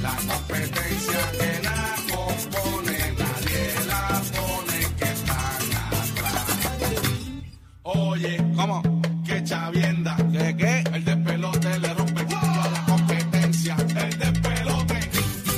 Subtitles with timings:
[0.00, 6.48] La competencia que la compone, nadie la pone que están atrás.
[7.82, 8.82] Oye, ¿cómo?
[9.24, 10.16] Que chavienda.
[10.32, 10.84] ¿Qué qué?
[10.92, 13.76] El despelote le rompe a la competencia.
[13.96, 15.10] El despelote.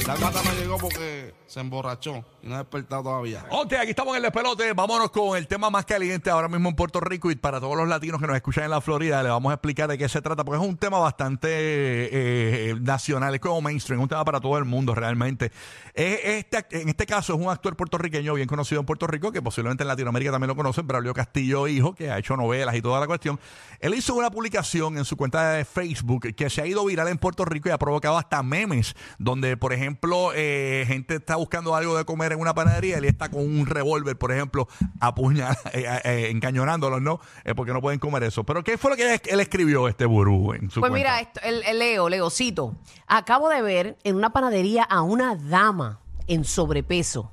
[0.06, 3.44] La gata me llegó porque se emborrachó y no ha despertado todavía.
[3.50, 4.72] Ok, aquí estamos en el despelote.
[4.74, 7.88] Vámonos con el tema más caliente ahora mismo en Puerto Rico y para todos los
[7.88, 10.44] latinos que nos escuchan en la Florida, le vamos a explicar de qué se trata,
[10.44, 14.66] porque es un tema bastante eh, nacional, es como mainstream, un tema para todo el
[14.66, 15.50] mundo realmente.
[15.94, 19.40] Eh, Este, en este caso es un actor puertorriqueño bien conocido en Puerto Rico, que
[19.40, 23.00] posiblemente en Latinoamérica también lo conocen, Braulio Castillo Hijo, que ha hecho novelas y toda
[23.00, 23.40] la cuestión.
[23.80, 27.16] Él hizo una publicación en su cuenta de Facebook que se ha ido viral en
[27.16, 31.96] Puerto Rico y ha provocado hasta memes, donde, por ejemplo, eh, gente está buscando algo
[31.96, 34.68] de comer en una panadería él está con un revólver, por ejemplo,
[35.00, 37.20] apuñal, eh, eh, encañonándolos, ¿no?
[37.44, 38.44] Eh, porque no pueden comer eso.
[38.44, 40.94] Pero ¿qué fue lo que él, él escribió este burú en su Pues cuenta?
[40.96, 42.76] mira, esto, el, el Leo, Leocito.
[43.06, 47.30] Acabo de ver en una panadería a una dama en sobrepeso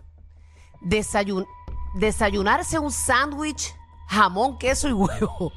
[0.81, 1.45] desayun-
[1.95, 3.73] desayunarse un sándwich,
[4.08, 5.52] jamón, queso y huevo.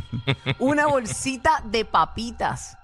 [0.58, 2.76] una bolsita de papitas.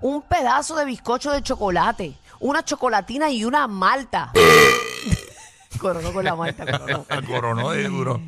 [0.00, 2.14] Un pedazo de bizcocho de chocolate.
[2.40, 4.32] Una chocolatina y una malta.
[5.80, 7.06] coronó con la malta, coronó.
[7.08, 8.20] El coronó de duro.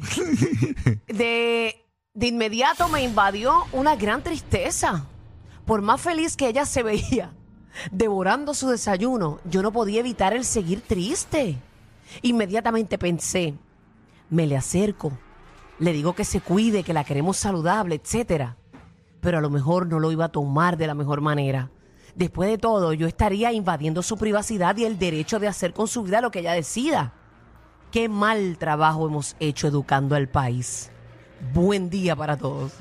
[1.06, 5.06] de, de inmediato me invadió una gran tristeza.
[5.64, 7.33] Por más feliz que ella se veía
[7.91, 11.57] devorando su desayuno, yo no podía evitar el seguir triste.
[12.23, 13.55] Inmediatamente pensé,
[14.31, 15.12] me le acerco,
[15.79, 18.57] le digo que se cuide, que la queremos saludable, etcétera.
[19.22, 21.70] Pero a lo mejor no lo iba a tomar de la mejor manera.
[22.16, 26.02] Después de todo, yo estaría invadiendo su privacidad y el derecho de hacer con su
[26.02, 27.12] vida lo que ella decida.
[27.92, 30.90] Qué mal trabajo hemos hecho educando al país.
[31.55, 32.72] Buen día para todos.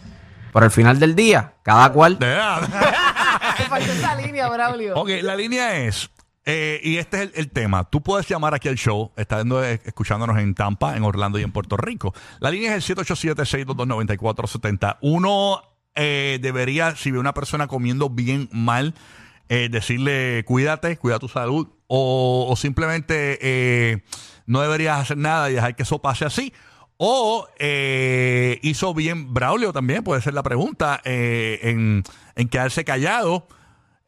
[0.52, 2.18] Pero al final del día, cada cual.
[2.18, 2.62] De verdad.
[3.58, 4.96] Te faltó esa línea, Braulio.
[4.96, 6.10] Ok, la línea es,
[6.44, 9.64] eh, y este es el, el tema, tú puedes llamar aquí al show, estás viendo,
[9.64, 12.16] eh, escuchándonos en Tampa, en Orlando y en Puerto Rico.
[12.40, 14.98] La línea es el 787-622-9470.
[15.02, 15.62] Uno
[15.96, 18.94] eh, debería, si ve una persona comiendo bien mal,
[19.50, 24.04] eh, decirle cuídate, cuida tu salud, o, o simplemente eh,
[24.46, 26.54] no deberías hacer nada y dejar que eso pase así.
[27.04, 32.04] O eh, hizo bien Braulio también, puede ser la pregunta, eh, en,
[32.36, 33.48] en quedarse callado.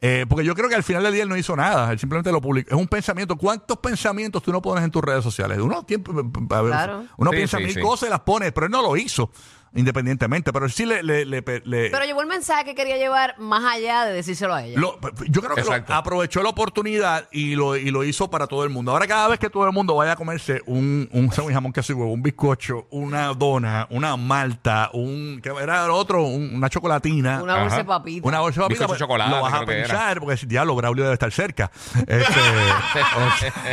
[0.00, 2.30] Eh, porque yo creo que al final del día él no hizo nada, él simplemente
[2.30, 2.74] lo publicó.
[2.74, 3.36] Es un pensamiento.
[3.36, 5.58] ¿Cuántos pensamientos tú no pones en tus redes sociales?
[5.58, 6.12] Uno, tiempo,
[6.50, 7.04] a ver, Claro.
[7.16, 7.80] uno Sí, piensa sí, mil sí.
[7.80, 9.30] cosas y las pone, pero él no lo hizo
[9.74, 10.52] independientemente.
[10.52, 11.02] Pero él sí le.
[11.02, 14.64] le- le- le- Pero llevó el mensaje que quería llevar más allá de decírselo a
[14.64, 14.78] ella.
[14.78, 14.98] lo-
[15.28, 18.70] yo creo que lo- aprovechó la oportunidad y lo, y lo hizo para todo el
[18.70, 18.92] mundo.
[18.92, 21.92] Ahora, cada vez que todo el mundo vaya a comerse un, un sándwich jamón queso
[21.92, 25.40] y huevo, un bizcocho, una dona, una malta, un.
[25.42, 26.22] ¿Qué era lo otro?
[26.24, 27.42] Un- una chocolatina.
[27.42, 28.28] Una bolsa de papita.
[28.28, 30.74] Una bolsa de papita, Bizcocho pues, chocolate, Lo vas a que pensar, porque si diablo,
[30.76, 31.70] Braulio debe estar cerca.
[32.06, 32.40] Este,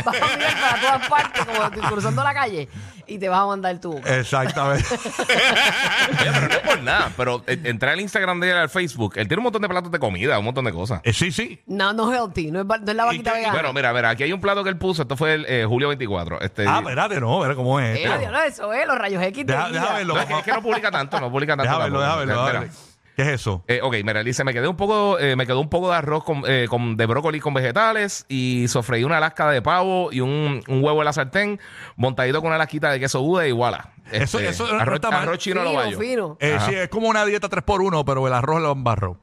[0.04, 2.68] Vas a mirar para todas partes, como que cruzando la calle,
[3.06, 4.18] y te vas a mandar tu boca.
[4.18, 4.86] exactamente.
[6.20, 7.10] Oye, pero no es por nada.
[7.16, 9.90] Pero eh, entrar al Instagram de él, al Facebook, él tiene un montón de platos
[9.92, 11.00] de comida, un montón de cosas.
[11.04, 11.60] Eh, sí, sí.
[11.66, 13.52] No, no healthy, no es, no es la vaquita vegana.
[13.52, 15.02] Bueno, mira, mira, aquí hay un plato que él puso.
[15.02, 16.40] Esto fue el eh, julio 24.
[16.40, 17.98] Este, Ah, espérate, no, mira cómo es.
[17.98, 19.46] Eh, adiós, no, eso es, los rayos X.
[19.46, 20.14] Deja- deja verlo.
[20.14, 21.64] no, es, que, es que no publica tanto, no publica tanto.
[21.64, 22.52] Deja verlo, deja tampoco.
[22.52, 22.91] verlo.
[23.16, 23.62] ¿Qué es eso?
[23.68, 26.24] Eh, ok, mira, dice, me quedé un poco, eh, me quedó un poco de arroz
[26.24, 30.62] con, eh, con- de brócoli con vegetales y sofreí una lasca de pavo y un,
[30.66, 31.60] un huevo en la sartén,
[31.96, 33.92] montadito con una lasquita de queso Buda y voilà.
[34.10, 35.22] Eso- Este, eso no arroz, está mal.
[35.22, 36.36] arroz chino lo Fino.
[36.40, 39.18] Eh, sí, es como una dieta 3x1, pero el arroz lo embarró.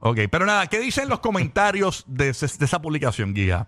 [0.00, 3.66] Ok, pero nada, ¿qué dicen los comentarios de, ese- de esa publicación, Guía?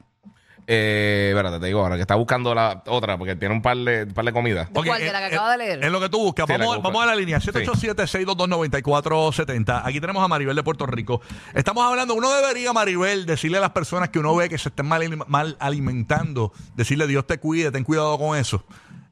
[0.70, 4.06] Eh, espérate, te digo ahora que está buscando la otra porque tiene un par de,
[4.06, 4.68] par de comidas.
[4.68, 5.00] ¿De cuál?
[5.00, 5.82] ¿De la que acaba de leer?
[5.82, 6.44] Es lo que tú buscas.
[6.46, 7.40] Sí, la vamos, vamos a la línea.
[7.40, 7.50] Sí.
[7.52, 9.80] 787-622-9470.
[9.82, 11.22] Aquí tenemos a Maribel de Puerto Rico.
[11.54, 14.84] Estamos hablando, uno debería, Maribel, decirle a las personas que uno ve que se estén
[14.84, 18.62] mal, mal alimentando, decirle Dios te cuide, ten cuidado con eso.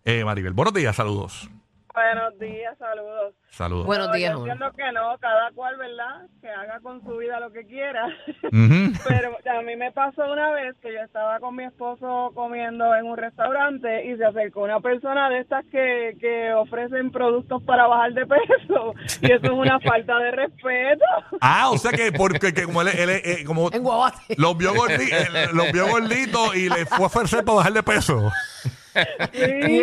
[0.05, 1.49] Eh, Maribel, buenos días, saludos.
[1.97, 3.35] Buenos días, saludos.
[3.49, 3.87] Saludos.
[3.87, 6.27] Buenos No, días, yo entiendo que no, cada cual, ¿verdad?
[6.43, 8.07] Que haga con su vida lo que quiera.
[9.09, 13.07] Pero a mí me pasó una vez que yo estaba con mi esposo comiendo en
[13.07, 18.13] un restaurante y se acercó una persona de estas que, que ofrecen productos para bajar
[18.13, 18.93] de peso.
[19.23, 21.05] Y eso es una falta de respeto.
[21.41, 24.35] Ah, o sea que porque que como él, él- eh, como En Guabate.
[24.37, 28.31] los vio gorditos, los vio gorditos y le fue a ofrecer para bajar de peso.
[29.33, 29.83] Sí.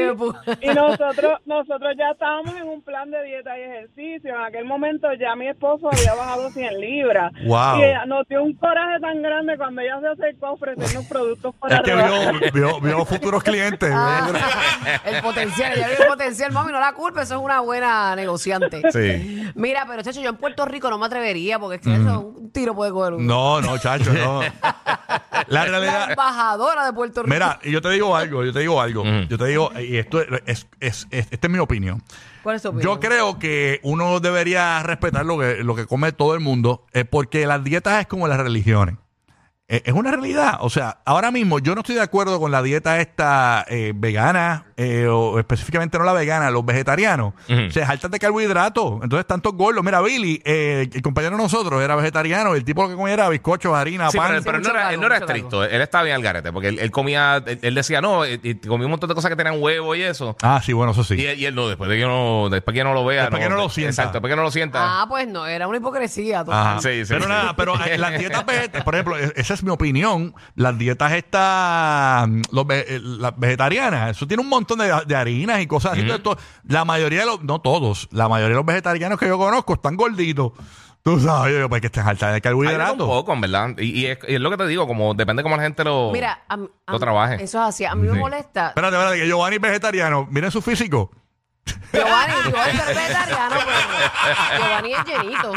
[0.62, 4.36] Y nosotros, nosotros ya estábamos en un plan de dieta y ejercicio.
[4.36, 7.33] En aquel momento ya mi esposo había bajado 100 libras.
[7.45, 7.80] Wow.
[7.80, 11.56] Y ella nos dio un coraje tan grande cuando ella se acercó a ofrecernos productos
[11.56, 13.92] para Es que vio, vio, vio futuros clientes.
[13.94, 14.30] Ah,
[15.06, 18.81] el potencial, ya vi el potencial, mami, no la culpa, eso es una buena negociante.
[18.92, 19.51] Sí.
[19.56, 22.51] Mira, pero chacho, yo en Puerto Rico no me atrevería porque es que eso un
[22.51, 23.24] tiro puede coger uno.
[23.24, 24.42] No, no, chacho, no.
[25.47, 26.09] La La realidad.
[26.11, 27.33] embajadora de Puerto Rico.
[27.33, 29.03] Mira, y yo te digo algo, yo te digo algo.
[29.29, 32.01] Yo te digo, y esto es, es, es- es- esta es mi opinión.
[32.43, 32.93] ¿Cuál es tu opinión?
[32.95, 37.05] Yo creo que uno debería respetar lo que, lo que come todo el mundo, eh,
[37.05, 38.95] porque las dietas es como las religiones.
[39.69, 40.57] Eh, es una realidad.
[40.59, 44.65] O sea, ahora mismo yo no estoy de acuerdo con la dieta esta eh, vegana,
[44.77, 47.33] eh, o específicamente no la vegana, los vegetarianos.
[47.49, 47.71] Ujú.
[47.71, 49.01] Se jaltan de carbohidratos.
[49.03, 49.83] Entonces, tantos gordos.
[49.83, 52.55] Mira, Billy, eh, el compañero de nosotros era vegetariano.
[52.55, 54.29] El tipo que comía era bizcochos, harina, Sí, pan.
[54.29, 55.63] pero, pero él no era, él no era estricto.
[55.63, 56.51] Él estaba bien al garete.
[56.51, 59.29] Porque él, él comía, él, él decía, no, y, y comía un montón de cosas
[59.29, 60.35] que tenían huevo y eso.
[60.41, 61.15] Ah, sí, bueno, eso sí.
[61.15, 63.23] Y, él- y él no, después de que no, después que no lo vea.
[63.23, 63.89] Después que no lo sienta.
[63.91, 65.01] Exacto, después que no lo sienta.
[65.01, 66.43] Ah, pues no, era una hipocresía.
[66.47, 66.79] Ajá.
[66.81, 67.29] Sí, pero sí.
[67.29, 70.33] nada, pero eh, las dietas vegetarianas, por ejemplo, e- esa es mi opinión.
[70.55, 75.15] Las dietas estas, mm, los ve- eh, las vegetarianas, eso tiene un montón de, de
[75.15, 76.01] harinas y cosas así.
[76.01, 76.37] Entonces, to-
[76.67, 79.95] la mayoría de los, no todos, la mayoría de los vegetarianos que yo conozco están
[79.95, 80.51] gorditos.
[81.01, 82.95] Tú sabes, yo, pues que estén altas de carbohidratos.
[82.97, 83.69] todo un poco, en verdad.
[83.77, 86.11] Y, y es, y es lo que te digo, como depende cómo la gente lo,
[86.13, 87.43] Mira, a, mí- a lo trabaje.
[87.43, 87.83] Eso es así.
[87.83, 88.69] A mí me molesta.
[88.69, 90.27] Espérate, espérate, que Giovanni es vegetariano.
[90.31, 91.11] Miren su físico.
[91.91, 95.51] Giovanni, Giovanni es vegetariano, pero Giovanni es llenito.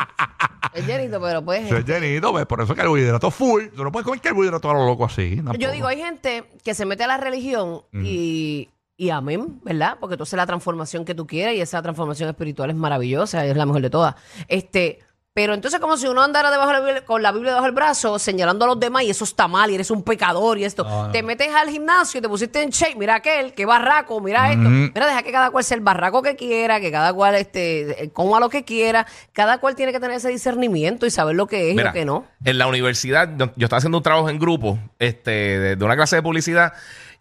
[0.72, 1.70] Es llenito, pero pues.
[1.72, 3.66] Es llenito, pues, por eso carbohidratos full.
[3.74, 5.40] Tú no puedes comer carbohidratos a lo loco así.
[5.58, 9.96] Yo digo, hay gente que se mete a la religión y, y amén, ¿verdad?
[10.00, 13.56] Porque tú haces la transformación que tú quieras y esa transformación espiritual es maravillosa, es
[13.56, 14.14] la mejor de todas.
[14.48, 15.00] Este,
[15.34, 17.74] pero entonces como si uno andara debajo de la Biblia- con la Biblia debajo del
[17.74, 20.86] brazo, señalando a los demás y eso está mal y eres un pecador y esto.
[21.12, 24.62] Te metes al gimnasio y te pusiste en shape, mira aquel, qué barraco, mira esto.
[24.66, 28.40] Mira, deja que cada cual sea el barraco que quiera, que cada cual este, coma
[28.40, 29.06] lo que quiera.
[29.34, 32.06] Cada cual tiene que tener ese discernimiento y saber lo que es y lo que
[32.06, 32.24] no.
[32.42, 35.96] En la universidad, yo, yo estaba haciendo un trabajo en grupo este, de, de una
[35.96, 36.72] clase de publicidad.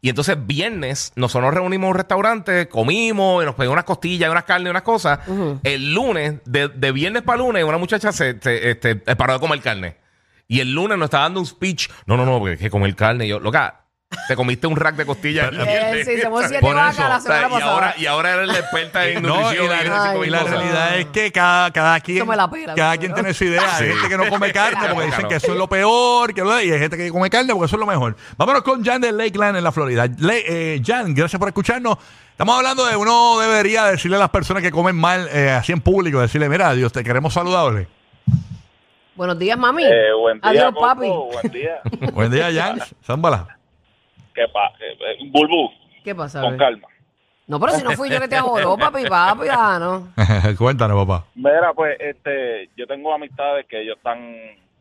[0.01, 4.27] Y entonces, viernes, nosotros nos reunimos en un restaurante, comimos, y nos pedimos unas costillas,
[4.27, 5.19] y unas carnes y unas cosas.
[5.63, 9.62] El lunes, de, de viernes para lunes, una muchacha se, se, este, paró de comer
[9.62, 9.97] carne.
[10.47, 11.89] Y el lunes nos estaba dando un speech.
[12.06, 13.25] No, no, no, porque es que comer carne.
[13.25, 13.85] Y yo, loca,
[14.27, 15.51] te comiste un rack de costillas.
[15.53, 18.33] Eh, sí, somos siete Por vacas eso, la O sea, semana y, ahora, y ahora
[18.33, 22.00] eres la experta en No, nutrición y la, y la realidad es que cada, cada
[22.00, 23.15] quien, pela, cada pero quien no.
[23.15, 23.62] tiene su idea.
[23.77, 23.91] Hay Sí.
[23.94, 25.29] gente que no come carne porque Claro, dicen claro.
[25.29, 27.75] que eso es lo peor, que lo- y hay gente que come carne porque eso
[27.75, 28.15] es lo mejor.
[28.38, 30.06] Vámonos con Jan de Lakeland en la Florida.
[30.17, 31.97] Le- eh, Jan, gracias por escucharnos.
[32.31, 35.79] Estamos hablando de uno debería decirle a las personas que comen mal eh, así en
[35.79, 37.88] público, decirle, mira, Dios, te queremos saludables.
[39.15, 39.85] Buenos días, mami.
[39.85, 41.07] Eh, buen día, Adiós, Coco, papi.
[41.07, 41.79] Buen día.
[42.13, 42.81] Buen día, Jan.
[43.06, 43.57] Zámbala.
[44.36, 44.76] ¿Qué pasa?
[44.82, 45.72] Eh, eh, Bulbú,
[46.04, 46.42] ¿Qué pasa?
[46.42, 46.64] con bebé?
[46.64, 46.88] calma.
[47.48, 50.14] No, pero si no fui yo que te ajoró, papi, papi, ah, no.
[50.58, 51.26] Cuéntanos, papá.
[51.36, 54.36] Mira, pues, este, yo tengo amistades que ellos están,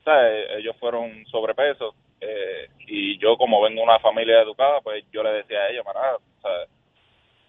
[0.04, 0.46] ¿sabes?
[0.58, 5.30] Ellos fueron sobrepeso eh, y yo como vengo de una familia educada, pues yo le
[5.32, 6.00] decía a ellos, mira,
[6.42, 6.68] ¿sabes?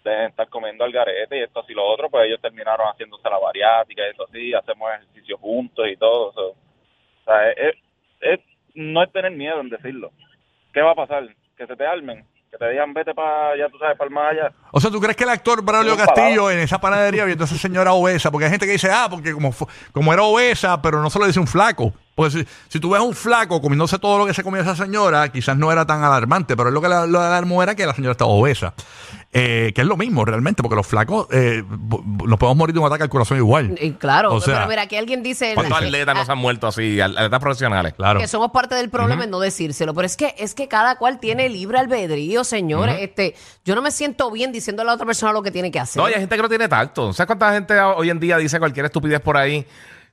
[0.04, 3.38] Dejen estar comiendo al garete y esto así lo otro, pues ellos terminaron haciéndose la
[3.38, 6.48] bariátrica y esto así, hacemos ejercicio juntos y todo eso.
[6.50, 7.74] O sea, es,
[8.20, 8.40] es-
[8.74, 10.12] no es tener miedo en decirlo.
[10.74, 11.26] ¿Qué va a pasar?
[11.56, 14.30] Que se te armen, que te digan vete para, ya tú sabes, para el más
[14.32, 14.52] allá.
[14.72, 17.56] O sea, ¿tú crees que el actor Braulio Castillo en esa panadería viendo a esa
[17.56, 18.30] señora obesa?
[18.30, 19.54] Porque hay gente que dice, ah, porque como,
[19.92, 21.94] como era obesa, pero no se lo dice un flaco.
[22.14, 24.76] Porque si, si tú ves a un flaco comiéndose todo lo que se comía esa
[24.76, 27.86] señora, quizás no era tan alarmante, pero es lo que la- lo alarmó era que
[27.86, 28.74] la señora estaba obesa.
[29.38, 31.62] Eh, que es lo mismo realmente, porque los flacos eh,
[32.24, 33.76] nos podemos morir de un ataque al corazón igual.
[33.78, 36.38] Y claro, O sea, pero mira, aquí alguien dice ¿Cuántos atletas no se ah, han
[36.38, 36.98] muerto así?
[37.02, 37.92] Atletas profesionales.
[37.94, 38.18] Claro.
[38.18, 41.20] que somos parte del problema en no decírselo, pero es que es que cada cual
[41.20, 42.96] tiene libre albedrío, señores.
[43.00, 45.80] Este, yo no me siento bien diciendo a la otra persona lo que tiene que
[45.80, 46.02] hacer.
[46.02, 47.12] No, y hay gente que no tiene tacto.
[47.12, 49.66] ¿Sabes cuánta gente hoy en día dice cualquier estupidez por ahí?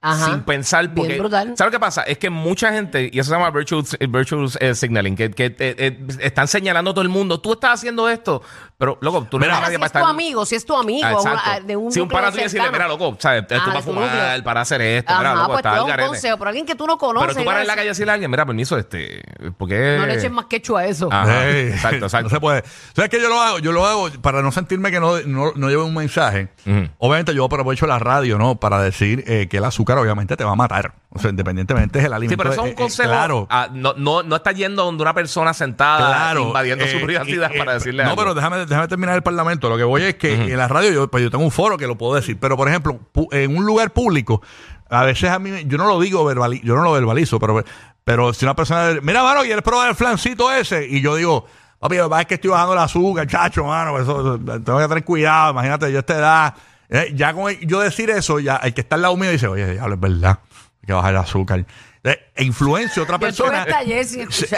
[0.06, 0.26] Ajá.
[0.26, 0.84] sin pensar.
[0.90, 1.54] Bien Porque, brutal.
[1.58, 2.04] ¿Sabes lo que pasa?
[2.04, 5.56] Es que mucha gente, y eso se llama virtual, virtual eh, signaling, que, que, eh,
[5.60, 8.42] eh, están señalando a todo el mundo, tú estás haciendo esto,
[8.78, 10.10] pero loco, tú no eres nadie si para es tu estar.
[10.12, 12.88] amigo, si es tu amigo, Ah, de un si un para tú y decirle, mira,
[12.88, 13.48] loco, ¿sabes?
[13.48, 14.44] Tú Ah, para de tu fumar, núcleo.
[14.44, 16.08] para hacer esto, mira, Ajá, loco, pues está te da al un garete.
[16.10, 17.28] consejo, pero alguien que tú no conoces.
[17.30, 19.24] Pero tú paras en la calle y decirle a alguien, mira, permiso, este,
[19.58, 19.96] ¿por qué?
[19.98, 21.08] No le eches más quecho a eso.
[21.12, 22.24] Ajá, Ey, exacto, exacto.
[22.24, 22.64] No se puede.
[22.94, 23.60] ¿Sabes qué yo lo hago?
[23.60, 26.50] Yo lo hago para no sentirme que no, no, no lleve un mensaje.
[26.66, 26.90] Ujú.
[26.98, 28.60] Obviamente yo aprovecho la radio, ¿no?
[28.60, 30.94] Para decir eh, que el azúcar obviamente te va a matar.
[31.10, 32.34] O sea, independientemente es el alimento.
[32.34, 33.10] Sí, pero eso es eh, un eh, consejo.
[33.10, 33.48] claro.
[33.50, 37.52] ah, no, no, no está yendo donde una persona sentada Claro, invadiendo su eh, privacidad
[37.54, 38.22] eh, para decirle No, algo.
[38.22, 39.70] pero déjame, déjame terminar el parlamento.
[39.70, 41.88] Lo que voy es que en la radio yo, pues yo tengo un foro que
[41.88, 42.38] lo puedo decir.
[42.40, 43.00] Pero, por ejemplo,
[43.32, 44.42] en un lugar público,
[44.90, 47.64] a veces a mí, yo no lo digo verbali yo no lo verbalizo, pero,
[48.04, 50.88] pero si una persona, mira, mano, ¿quieres probar el flancito ese?
[50.88, 51.46] Y yo digo,
[51.80, 55.52] papi, es que estoy bajando el azúcar, chacho, mano, pues eso, tengo que tener cuidado,
[55.52, 56.54] imagínate, yo a esta edad.
[56.94, 59.74] Eh, ya con yo decir eso, ya el que está al lado mío dice, oye,
[59.74, 60.40] diablo, es verdad,
[60.82, 61.66] hay que bajar el azúcar.
[62.04, 63.66] Eh, influencia a otra persona.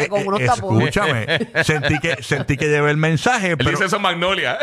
[0.10, 0.88] con unos eh, tapones.
[0.96, 1.25] Escúchame,
[1.63, 4.58] sentí que, sentí que llevé el mensaje, Él pero dice eso en Magnolia.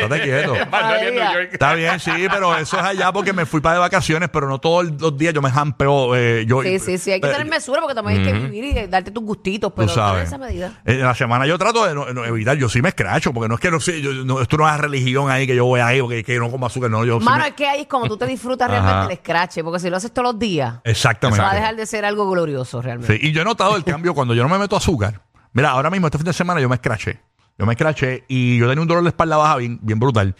[0.00, 0.54] no te quieto.
[0.70, 1.48] Magnolia en New York.
[1.52, 4.58] Está bien, sí, pero eso es allá porque me fui para de vacaciones, pero no
[4.58, 6.16] todos los días yo me jampeo.
[6.16, 7.12] Eh, yo, Sí, sí, sí.
[7.12, 9.86] Hay que eh, tener mesura porque también hay que vivir y darte tus gustitos, pero
[9.86, 10.28] no en sabes.
[10.28, 10.80] esa medida.
[10.84, 13.48] Eh, En la semana yo trato de no- no evitar, yo sí me escracho, porque
[13.48, 15.80] no es que no sé, yo, no, esto no es religión ahí que yo voy
[15.80, 17.86] ahí, porque que no como azúcar, no, yo sí Mano, me- es que ahí es
[17.86, 21.42] como tú te disfrutas realmente el scratch, porque si lo haces todos los días, Exactamente.
[21.42, 23.16] va a dejar de ser algo glorioso realmente.
[23.18, 25.20] Sí, y yo he notado el cambio cuando yo no me meto azúcar.
[25.52, 27.20] Mira, ahora mismo este fin de semana yo me escraché.
[27.58, 30.34] Yo me escraché y yo tenía un dolor de espalda baja bien, bien brutal.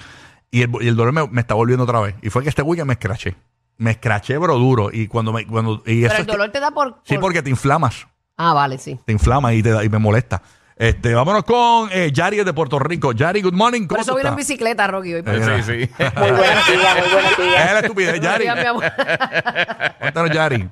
[0.51, 2.15] Y el, y el dolor me, me está volviendo otra vez.
[2.23, 3.37] Y fue que este weekend me escraché.
[3.77, 4.91] Me escraché, pero duro.
[4.93, 5.47] Y cuando me.
[5.47, 6.97] Cuando, y eso Pero es el que- dolor te da por...
[7.05, 8.07] sí, por- porque te inflamas.
[8.37, 8.99] Ah, vale, sí.
[9.05, 10.43] Te inflama y, te, da- y me molesta.
[10.81, 13.13] Este, vámonos con eh, Yari de Puerto Rico.
[13.13, 13.83] Yari, good morning.
[13.87, 14.49] Por ¿Cómo eso tú vino en estás?
[14.49, 15.13] bicicleta, Rocky.
[15.13, 15.91] Hoy Eh, Sí, sí.
[16.17, 17.65] Muy buenos días, muy buenos días.
[17.67, 18.45] Es la estupidez, Yari.
[18.47, 18.85] Buenos días, mi amor.
[20.01, 20.69] Cuéntanos, Yari.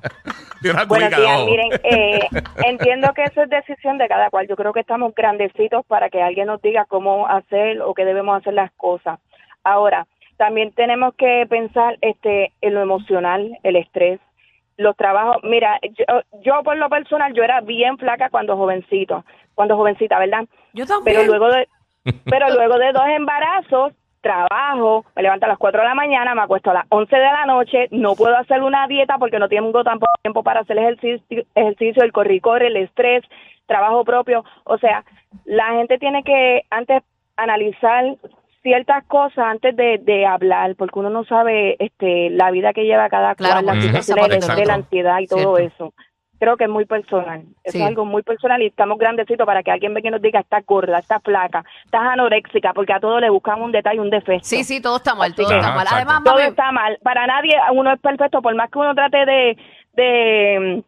[0.63, 1.45] Y una Buenos cuica días, abajo.
[1.45, 2.27] miren, eh,
[2.65, 4.47] entiendo que eso es decisión de cada cual.
[4.47, 8.35] Yo creo que estamos grandecitos para que alguien nos diga cómo hacer o qué debemos
[8.41, 9.19] hacer las cosas.
[9.63, 14.19] Ahora, también tenemos que pensar este en lo emocional, el estrés,
[14.79, 15.37] los trabajos.
[15.43, 16.05] Mira, yo,
[16.41, 20.45] yo por lo personal, yo era bien flaca cuando jovencito, cuando jovencita, ¿verdad?
[20.73, 21.17] Yo también.
[21.17, 21.67] Pero luego de,
[22.25, 26.41] pero luego de dos embarazos, trabajo, me levanto a las 4 de la mañana, me
[26.41, 29.83] acuesto a las 11 de la noche, no puedo hacer una dieta porque no tengo
[29.83, 33.23] tampoco tiempo para hacer ejercicio, ejercicio el corre y corre, el estrés,
[33.65, 34.43] trabajo propio.
[34.63, 35.03] O sea,
[35.45, 37.03] la gente tiene que antes
[37.37, 38.15] analizar
[38.61, 43.09] ciertas cosas antes de, de hablar, porque uno no sabe este la vida que lleva
[43.09, 45.75] cada Claro, cual, las situaciones de- la ansiedad y todo Cierto.
[45.75, 45.93] eso.
[46.39, 47.41] Creo que es muy personal.
[47.65, 47.81] Eso Sí.
[47.81, 50.65] es algo muy personal y estamos grandecitos para que alguien venga y nos diga, estás
[50.65, 54.45] gorda, estás flaca, estás anoréxica, porque a todos le buscamos un detalle, un defecto.
[54.45, 55.81] Sí, sí, todo está mal, todo está mal.
[55.81, 55.95] exacto.
[55.95, 56.97] Además, Todo mami, está mal.
[57.03, 59.57] Para nadie uno es perfecto, por más que uno trate de,
[59.95, 60.83] de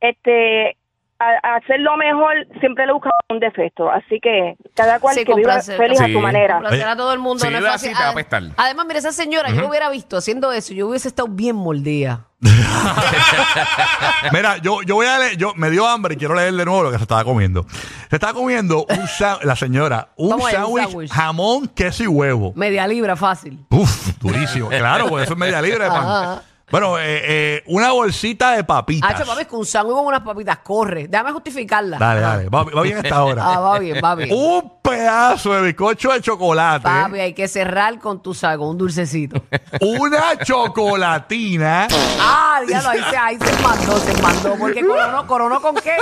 [0.00, 0.76] este
[1.18, 3.90] a- a hacer lo mejor, siempre le buscamos un defecto.
[3.90, 6.12] Así que cada cual Sí, que viva feliz a Sí.
[6.12, 6.54] su manera.
[6.56, 7.88] complacer a todo el mundo Si no es vive fácil.
[7.90, 8.42] así, te va a Ade- apestar.
[8.56, 12.26] Además, mira, esa señora, yo lo hubiera visto haciendo eso, yo hubiese estado bien mordida.
[14.32, 16.82] Mira, yo, yo voy a leer, yo me dio hambre y quiero leer de nuevo
[16.82, 17.64] lo que se estaba comiendo.
[18.10, 19.08] Se estaba comiendo un
[19.42, 22.52] la señora, un sándwich, jamón, queso y huevo.
[22.56, 23.64] Media libra, fácil.
[23.70, 24.68] Uf, durísimo.
[24.68, 26.06] Claro, porque eso es media libre de pan.
[26.06, 26.42] Ajá.
[26.74, 29.08] Bueno, eh, eh, una bolsita de papitas.
[29.08, 31.06] Hacho, papi, con un sándwich con unas papitas, corre.
[31.06, 31.98] Déjame justificarla.
[31.98, 32.48] Dale, dale.
[32.48, 33.44] Va, va bien esta hora.
[33.46, 34.30] Ah, va bien, va bien.
[34.32, 36.82] Un pedazo de bizcocho de chocolate.
[36.82, 39.40] Papi, hay que cerrar con tu sal, con un dulcecito.
[39.82, 41.86] Una chocolatina.
[42.18, 44.56] ah, diablo, ahí se, ahí se mandó, se mandó.
[44.58, 45.96] Porque coronó, coronó con qué?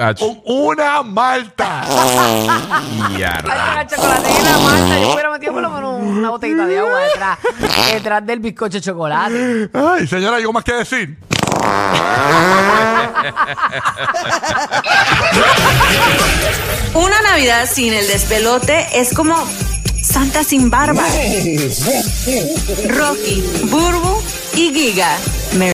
[0.00, 1.84] Ach, con una malta.
[3.18, 4.98] ya, Ay, la chocolatina, Marta.
[5.00, 7.38] Yo hubiera metido por lo menos una botellita de agua detrás,
[7.92, 9.70] detrás del bizcocho de chocolate.
[9.72, 11.16] Ay, señora, ¿algo más que decir?
[16.94, 19.36] Una Navidad sin el despelote es como
[20.02, 21.04] Santa sin barba.
[22.88, 24.22] Rocky, Burbu
[24.54, 25.16] y Giga.